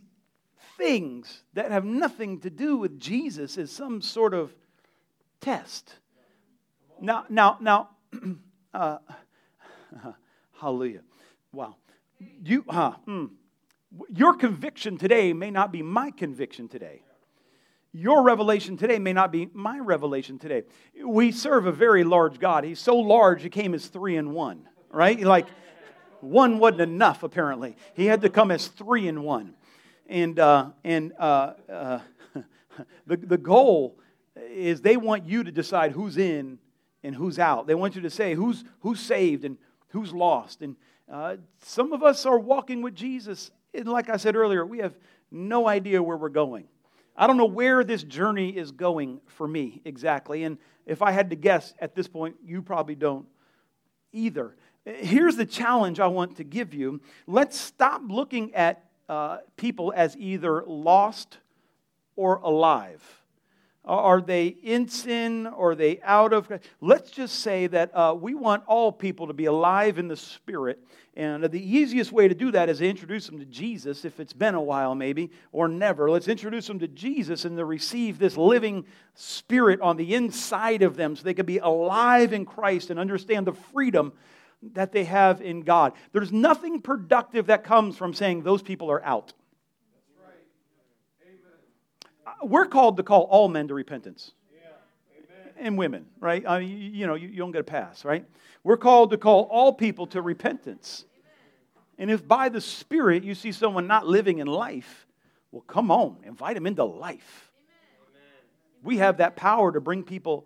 [0.78, 4.54] things that have nothing to do with Jesus as some sort of
[5.40, 5.96] test.
[7.00, 7.90] Now, now, now,
[8.74, 8.98] uh,
[10.60, 11.02] hallelujah.
[11.54, 11.78] Wow.
[12.20, 13.30] You, uh, mm,
[14.10, 17.02] your conviction today may not be my conviction today.
[17.94, 20.64] Your revelation today may not be my revelation today.
[21.02, 22.66] We serve a very large God.
[22.66, 25.20] He's so large, he came as three in one, right?
[25.20, 25.48] Like,
[26.20, 27.78] one wasn't enough, apparently.
[27.94, 29.54] He had to come as three in one.
[30.08, 32.00] And, uh, and uh, uh,
[33.08, 33.98] the, the goal
[34.36, 36.60] is they want you to decide who's in
[37.04, 37.68] and who's out.
[37.68, 39.58] They want you to say who's, who's saved and
[39.90, 40.62] who's lost.
[40.62, 40.76] And
[41.12, 43.52] uh, some of us are walking with Jesus.
[43.76, 44.96] And like I said earlier, we have
[45.32, 46.66] no idea where we're going.
[47.18, 50.44] I don't know where this journey is going for me exactly.
[50.44, 53.26] And if I had to guess at this point, you probably don't
[54.12, 54.56] either.
[54.86, 57.02] Here's the challenge I want to give you.
[57.26, 61.38] Let's stop looking at uh, people as either lost
[62.16, 63.04] or alive.
[63.86, 65.48] Are they in sin?
[65.48, 66.52] Or are they out of?
[66.82, 70.80] Let's just say that uh, we want all people to be alive in the Spirit.
[71.16, 74.34] And the easiest way to do that is to introduce them to Jesus, if it's
[74.34, 76.10] been a while maybe, or never.
[76.10, 80.98] Let's introduce them to Jesus and to receive this living Spirit on the inside of
[80.98, 84.12] them so they can be alive in Christ and understand the freedom
[84.74, 85.94] that they have in God.
[86.12, 89.34] There's nothing productive that comes from saying those people are out.
[92.44, 94.32] We're called to call all men to repentance.
[95.58, 96.44] And women, right?
[96.46, 98.26] I mean, you know, you, you don't get a pass, right?
[98.64, 101.06] We're called to call all people to repentance.
[101.98, 105.08] And if by the Spirit you see someone not living in life,
[105.52, 107.52] well, come on, invite them into life.
[108.84, 110.46] We have that power to bring people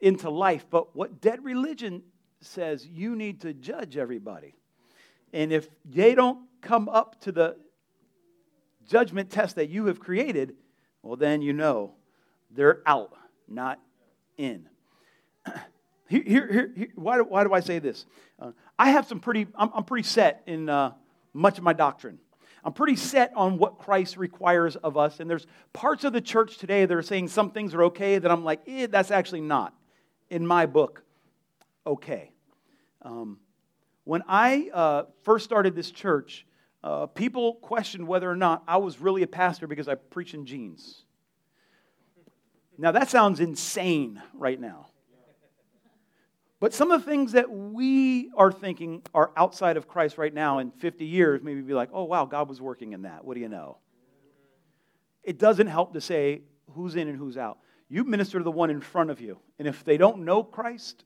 [0.00, 0.66] into life.
[0.68, 2.02] But what dead religion
[2.40, 4.56] says you need to judge everybody.
[5.32, 7.56] And if they don't come up to the
[8.88, 10.56] judgment test that you have created,
[11.02, 11.92] well, then you know
[12.50, 13.12] they're out,
[13.48, 13.80] not
[14.36, 14.68] in.
[16.08, 18.04] Here, here, here, why, do, why do I say this?
[18.40, 20.90] Uh, I have some pretty, I'm, I'm pretty set in uh,
[21.32, 22.18] much of my doctrine.
[22.64, 25.20] I'm pretty set on what Christ requires of us.
[25.20, 28.28] And there's parts of the church today that are saying some things are okay that
[28.28, 29.72] I'm like, eh, that's actually not
[30.30, 31.04] in my book
[31.86, 32.32] okay.
[33.02, 33.38] Um,
[34.04, 36.46] when I uh, first started this church,
[36.82, 40.46] uh, people questioned whether or not I was really a pastor because I preach in
[40.46, 41.02] jeans.
[42.78, 44.86] Now, that sounds insane right now.
[46.60, 50.58] But some of the things that we are thinking are outside of Christ right now
[50.58, 53.24] in 50 years, maybe be like, oh, wow, God was working in that.
[53.24, 53.78] What do you know?
[55.22, 56.42] It doesn't help to say
[56.74, 57.58] who's in and who's out.
[57.88, 59.38] You minister to the one in front of you.
[59.58, 61.04] And if they don't know Christ,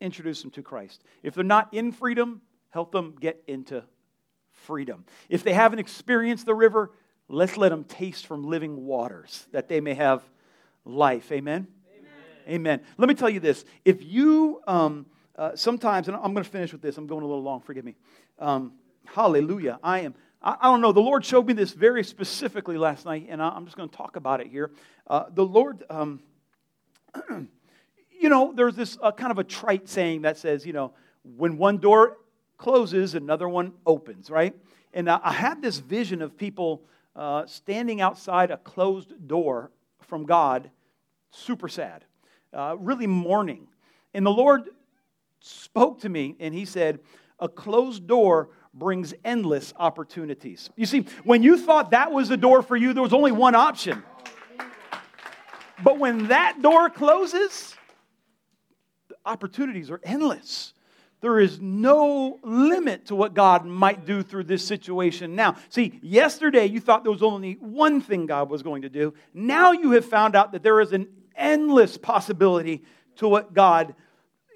[0.00, 1.04] introduce them to Christ.
[1.22, 3.84] If they're not in freedom, help them get into
[4.62, 5.04] freedom.
[5.28, 6.90] If they haven't experienced the river,
[7.28, 10.22] let's let them taste from living waters that they may have
[10.84, 11.30] life.
[11.32, 11.66] Amen?
[12.46, 12.54] Amen.
[12.54, 12.80] Amen.
[12.98, 13.64] Let me tell you this.
[13.84, 17.26] If you um, uh, sometimes, and I'm going to finish with this, I'm going a
[17.26, 17.96] little long, forgive me.
[18.38, 18.72] Um,
[19.06, 19.78] hallelujah.
[19.82, 20.92] I am, I, don't know.
[20.92, 23.96] The Lord showed me this very specifically last night, and I, am just going to
[23.96, 24.72] talk about it here.
[25.06, 26.20] Uh, the Lord, um,
[28.20, 30.92] you know, there's this uh, kind of a trite saying that says, you know,
[31.36, 32.18] when one door
[32.62, 34.54] closes, another one opens, right?
[34.94, 36.84] And I, had this vision of people
[37.16, 39.72] uh, standing outside a closed door
[40.02, 40.70] from God,
[41.32, 42.04] super sad,
[42.52, 43.66] uh, really mourning.
[44.14, 44.68] And the Lord
[45.40, 47.00] spoke to me, and He said,
[47.40, 50.70] A closed door brings endless opportunities.
[50.76, 53.56] You see, when you thought that was the door for you, there was only one
[53.56, 54.04] option.
[55.82, 57.74] But when that door closes,
[59.08, 60.74] the opportunities are endless.
[61.22, 65.56] There is no limit to what God might do through this situation now.
[65.70, 69.14] See, yesterday you thought there was only one thing God was going to do.
[69.32, 72.82] Now you have found out that there is an endless possibility
[73.16, 73.94] to what God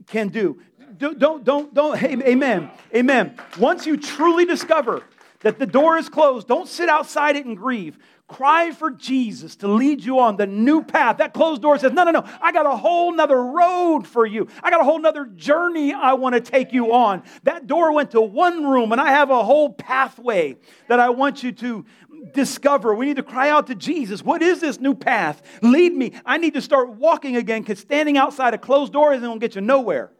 [0.06, 0.60] can do
[0.98, 3.34] don't, don't, don't, amen, amen.
[3.58, 5.02] Once you truly discover
[5.40, 7.98] that the door is closed, don't sit outside it and grieve.
[8.28, 11.18] Cry for Jesus to lead you on the new path.
[11.18, 14.48] That closed door says, No, no, no, I got a whole nother road for you.
[14.64, 17.22] I got a whole nother journey I want to take you on.
[17.44, 20.56] That door went to one room, and I have a whole pathway
[20.88, 21.86] that I want you to
[22.32, 22.96] discover.
[22.96, 24.24] We need to cry out to Jesus.
[24.24, 25.40] What is this new path?
[25.62, 26.12] Lead me.
[26.24, 29.44] I need to start walking again because standing outside a closed door isn't going to
[29.46, 30.10] get you nowhere.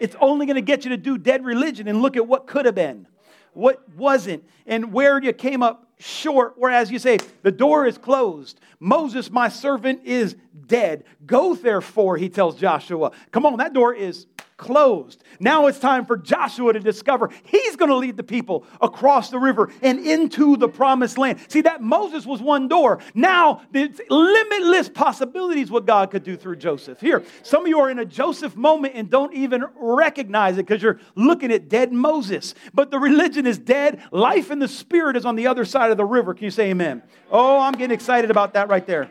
[0.00, 2.64] It's only going to get you to do dead religion and look at what could
[2.64, 3.06] have been,
[3.52, 6.54] what wasn't, and where you came up short.
[6.56, 8.60] Whereas you say, The door is closed.
[8.80, 11.04] Moses, my servant, is dead.
[11.24, 13.12] Go therefore, he tells Joshua.
[13.30, 15.22] Come on, that door is closed.
[15.38, 19.38] Now it's time for Joshua to discover he's going to lead the people across the
[19.38, 21.40] river and into the promised land.
[21.48, 23.00] See, that Moses was one door.
[23.14, 27.00] Now, there's limitless possibilities what God could do through Joseph.
[27.00, 30.82] Here, some of you are in a Joseph moment and don't even recognize it because
[30.82, 32.54] you're looking at dead Moses.
[32.72, 34.02] But the religion is dead.
[34.10, 36.32] Life in the spirit is on the other side of the river.
[36.32, 37.02] Can you say amen?
[37.30, 39.10] Oh, I'm getting excited about that right there.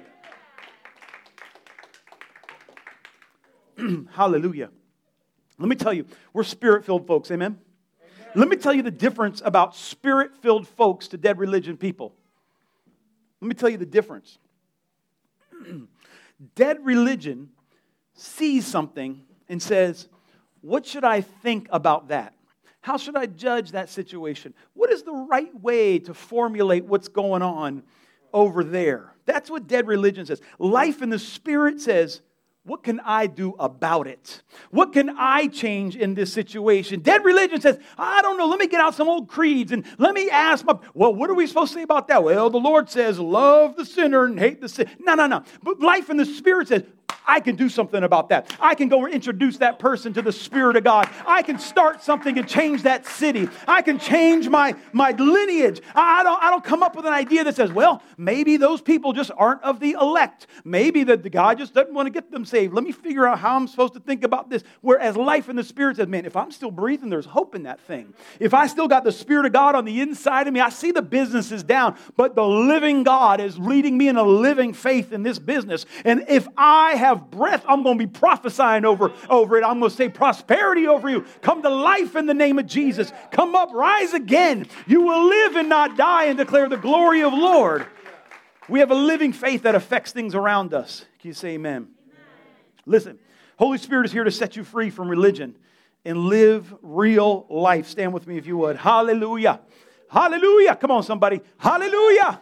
[4.11, 4.69] Hallelujah.
[5.57, 7.57] Let me tell you, we're spirit filled folks, amen?
[8.01, 8.31] amen?
[8.35, 12.13] Let me tell you the difference about spirit filled folks to dead religion people.
[13.41, 14.37] Let me tell you the difference.
[16.55, 17.49] dead religion
[18.13, 20.07] sees something and says,
[20.61, 22.33] What should I think about that?
[22.81, 24.53] How should I judge that situation?
[24.73, 27.83] What is the right way to formulate what's going on
[28.31, 29.15] over there?
[29.25, 30.39] That's what dead religion says.
[30.59, 32.21] Life in the spirit says,
[32.65, 34.41] what can I do about it?
[34.71, 36.99] What can I change in this situation?
[37.01, 40.15] Dead religion says, I don't know, let me get out some old creeds and let
[40.15, 42.23] me ask my, well, what are we supposed to say about that?
[42.23, 44.89] Well, the Lord says, love the sinner and hate the sin.
[44.99, 45.43] No, no, no.
[45.61, 46.83] But life in the Spirit says,
[47.27, 48.55] I can do something about that.
[48.59, 51.09] I can go introduce that person to the Spirit of God.
[51.25, 53.49] I can start something and change that city.
[53.67, 55.81] I can change my, my lineage.
[55.93, 59.13] I don't, I don't come up with an idea that says, well, maybe those people
[59.13, 60.47] just aren't of the elect.
[60.63, 62.73] Maybe that the God just doesn't want to get them saved.
[62.73, 64.63] Let me figure out how I'm supposed to think about this.
[64.81, 67.79] Whereas life in the Spirit says, man, if I'm still breathing, there's hope in that
[67.81, 68.13] thing.
[68.39, 70.91] If I still got the Spirit of God on the inside of me, I see
[70.91, 75.11] the business is down, but the living God is leading me in a living faith
[75.11, 75.85] in this business.
[76.03, 79.63] And if I have have breath, I'm going to be prophesying over, over it.
[79.63, 81.25] I'm going to say prosperity over you.
[81.41, 83.11] Come to life in the name of Jesus.
[83.31, 84.67] Come up, rise again.
[84.87, 87.87] You will live and not die and declare the glory of Lord.
[88.67, 91.05] We have a living faith that affects things around us.
[91.19, 91.73] Can you say amen?
[91.73, 91.87] amen?
[92.85, 93.19] Listen,
[93.57, 95.55] Holy Spirit is here to set you free from religion
[96.03, 97.87] and live real life.
[97.87, 98.77] Stand with me if you would.
[98.77, 99.59] Hallelujah.
[100.09, 100.75] Hallelujah.
[100.75, 101.41] Come on, somebody.
[101.57, 102.39] Hallelujah.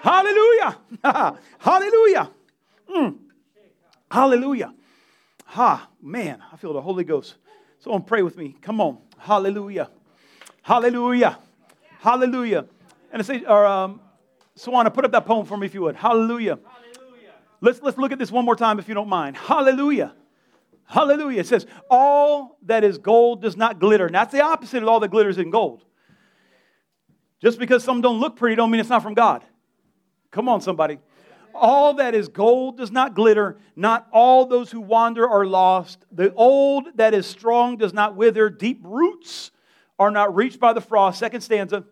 [0.00, 0.78] Hallelujah.
[1.58, 2.30] Hallelujah.
[2.88, 3.16] Mm.
[4.10, 4.74] Hallelujah.
[5.46, 7.36] Ha, man, I feel the Holy Ghost.
[7.78, 8.56] Someone pray with me.
[8.60, 8.98] Come on.
[9.18, 9.90] Hallelujah.
[10.62, 11.38] Hallelujah.
[12.00, 12.66] Hallelujah.
[13.12, 14.00] And I say, or um,
[14.56, 15.96] Swana, put up that poem for me if you would.
[15.96, 16.58] Hallelujah.
[16.64, 17.32] Hallelujah.
[17.60, 19.36] Let's, let's look at this one more time if you don't mind.
[19.36, 20.14] Hallelujah.
[20.84, 21.40] Hallelujah.
[21.40, 24.06] It says, all that is gold does not glitter.
[24.06, 25.84] And that's the opposite of all that glitters in gold.
[27.40, 29.44] Just because some don't look pretty don't mean it's not from God.
[30.30, 30.98] Come on, somebody
[31.58, 33.58] all that is gold does not glitter.
[33.76, 36.04] Not all those who wander are lost.
[36.10, 38.48] The old that is strong does not wither.
[38.48, 39.50] Deep roots
[39.98, 41.18] are not reached by the frost.
[41.18, 41.84] Second stanza.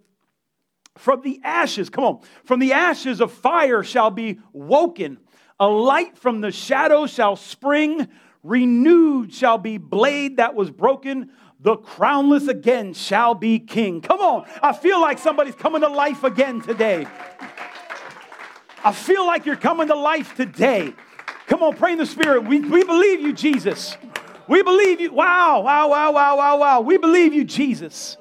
[0.97, 5.19] From the ashes, come on, from the ashes of fire shall be woken.
[5.61, 8.09] A light from the shadow shall spring.
[8.43, 11.31] Renewed shall be blade that was broken.
[11.61, 14.01] The crownless again shall be king.
[14.01, 17.07] Come on, I feel like somebody's coming to life again today.
[18.85, 20.95] I feel like you're coming to life today.
[21.47, 22.45] Come on, pray in the Spirit.
[22.45, 23.97] We, we believe you, Jesus.
[24.49, 25.13] We believe you.
[25.13, 26.81] Wow, wow, wow, wow, wow, wow.
[26.81, 28.17] We believe you, Jesus.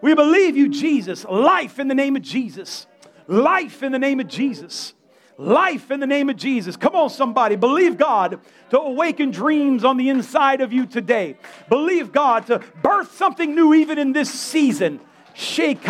[0.00, 1.24] We believe you, Jesus.
[1.24, 2.86] Life in the name of Jesus.
[3.26, 4.94] Life in the name of Jesus.
[5.36, 6.76] Life in the name of Jesus.
[6.76, 7.56] Come on, somebody.
[7.56, 8.40] Believe God
[8.70, 11.36] to awaken dreams on the inside of you today.
[11.70, 15.00] Believe God to birth something new even in this season.
[15.40, 15.88] Some of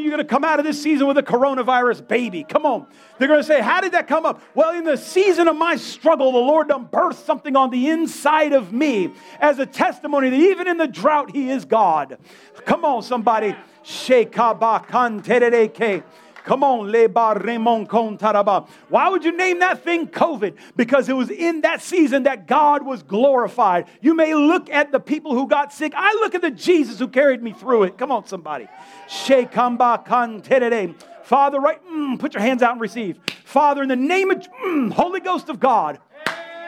[0.00, 2.44] you are going to come out of this season with a coronavirus baby.
[2.44, 2.86] Come on.
[3.18, 4.40] They're going to say, How did that come up?
[4.54, 8.54] Well, in the season of my struggle, the Lord done birthed something on the inside
[8.54, 12.16] of me as a testimony that even in the drought, He is God.
[12.64, 13.54] Come on, somebody.
[13.84, 16.02] Shekaba kantereke.
[16.44, 18.68] Come on, Leba Remon Kontaraba.
[18.88, 20.56] Why would you name that thing COVID?
[20.76, 23.86] Because it was in that season that God was glorified.
[24.00, 25.92] You may look at the people who got sick.
[25.94, 27.96] I look at the Jesus who carried me through it.
[27.96, 28.68] Come on, somebody.
[29.08, 30.94] Shekamba Kanterere.
[31.22, 31.84] Father, right?
[31.86, 33.18] Mm, put your hands out and receive.
[33.44, 36.00] Father, in the name of mm, Holy Ghost of God,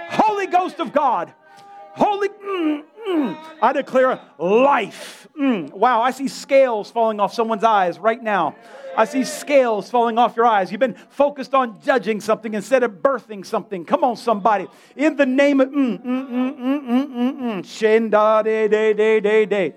[0.08, 1.34] Holy Ghost of God,
[1.94, 5.28] Holy, mm, mm, I declare life.
[5.38, 8.56] Mm, wow, I see scales falling off someone's eyes right now.
[8.97, 10.70] I see scales falling off your eyes.
[10.70, 13.84] You've been focused on judging something instead of birthing something.
[13.84, 14.66] Come on, somebody.
[14.97, 17.62] In the name of mm, mm, mm, mm, mm, mm, mm.
[17.62, 19.74] Shenda de de de de de.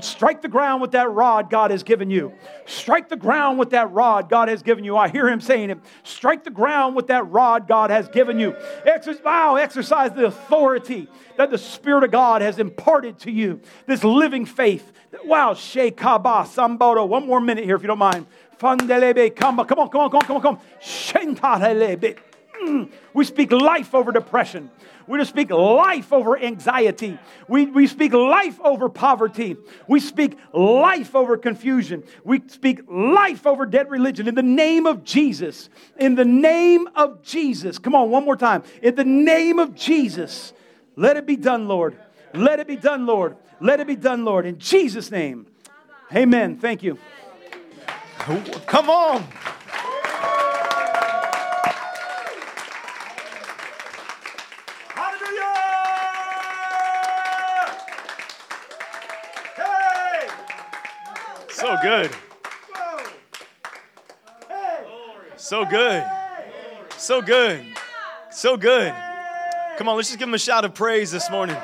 [0.00, 2.32] Strike the ground with that rod God has given you.
[2.66, 4.96] Strike the ground with that rod God has given you.
[4.96, 5.78] I hear him saying it.
[6.02, 8.56] Strike the ground with that rod God has given you.
[8.84, 13.60] Exercise, wow, exercise the authority that the Spirit of God has imparted to you.
[13.86, 14.90] This living faith.
[15.24, 17.06] Wow, Shekaba Sambodo.
[17.06, 18.07] One more minute here if you don't mind.
[18.58, 19.64] Fandelebe Kamba.
[19.64, 20.60] Come on, come on, come on, come on, come on.
[20.80, 22.18] Shentalebe.
[22.62, 22.90] Mm.
[23.14, 24.70] We speak life over depression.
[25.06, 27.18] We just speak life over anxiety.
[27.48, 29.56] We, we speak life over poverty.
[29.86, 32.04] We speak life over confusion.
[32.24, 35.70] We speak life over dead religion in the name of Jesus.
[35.98, 37.78] In the name of Jesus.
[37.78, 38.64] Come on, one more time.
[38.82, 40.52] In the name of Jesus.
[40.94, 41.96] Let it be done, Lord.
[42.34, 43.36] Let it be done, Lord.
[43.60, 44.44] Let it be done, Lord.
[44.44, 45.46] In Jesus' name.
[46.14, 46.58] Amen.
[46.58, 46.98] Thank you.
[48.18, 49.22] Come on.
[59.56, 60.28] Hey
[61.48, 62.10] So good.
[65.36, 66.04] So good.
[66.96, 67.64] So good.
[68.30, 68.94] So good.
[69.78, 71.56] Come on, let's just give him a shout of praise this morning.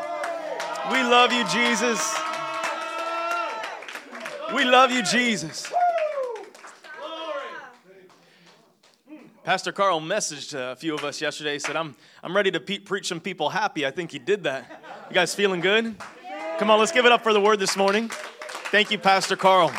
[0.90, 2.16] We love you, Jesus.
[4.54, 5.73] We love you, Jesus.
[9.44, 11.52] Pastor Carl messaged a few of us yesterday.
[11.52, 14.44] He said, "I'm I'm ready to pe- preach some people happy." I think he did
[14.44, 14.82] that.
[15.10, 15.96] You guys feeling good?
[16.58, 18.10] Come on, let's give it up for the word this morning.
[18.70, 19.70] Thank you, Pastor Carl.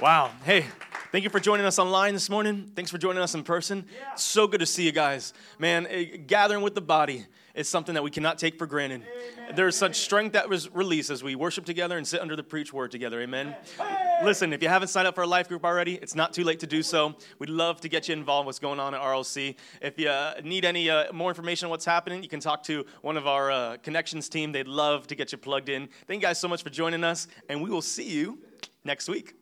[0.00, 0.30] Wow.
[0.44, 0.66] Hey,
[1.12, 2.70] Thank you for joining us online this morning.
[2.74, 3.86] Thanks for joining us in person.
[3.94, 4.14] Yeah.
[4.16, 5.32] So good to see you guys.
[5.58, 7.24] Man, eh, gathering with the body
[7.54, 9.02] is something that we cannot take for granted.
[9.38, 9.54] Amen.
[9.54, 12.72] There's such strength that was released as we worship together and sit under the preach
[12.72, 13.20] word together.
[13.22, 13.54] Amen.
[13.78, 14.05] Hey.
[14.24, 16.60] Listen, if you haven't signed up for a life group already, it's not too late
[16.60, 17.14] to do so.
[17.38, 19.56] We'd love to get you involved in what's going on at RLC.
[19.82, 22.86] If you uh, need any uh, more information on what's happening, you can talk to
[23.02, 24.52] one of our uh, connections team.
[24.52, 25.88] They'd love to get you plugged in.
[26.06, 28.38] Thank you guys so much for joining us, and we will see you
[28.84, 29.34] next week.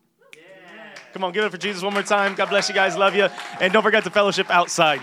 [1.12, 2.35] Come on, give it for Jesus one more time.
[2.35, 2.97] God bless you guys.
[2.97, 3.29] Love you.
[3.61, 5.01] And don't forget to fellowship outside.